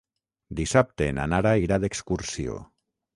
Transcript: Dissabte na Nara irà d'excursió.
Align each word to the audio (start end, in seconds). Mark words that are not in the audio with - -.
Dissabte 0.59 1.09
na 1.17 1.27
Nara 1.33 1.51
irà 1.65 1.77
d'excursió. 1.83 2.57